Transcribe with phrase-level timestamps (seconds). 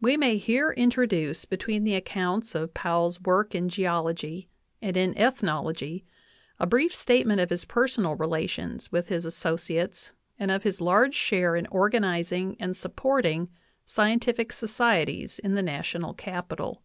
[0.00, 4.48] We may here introduce between the accounts of Powell's work in Geology
[4.80, 6.04] and in Ethnology
[6.60, 11.56] a brief statement of his personal relations with his associates and of his large share
[11.56, 13.48] in organizing and supporting
[13.84, 16.84] scientific societies in the National Capital.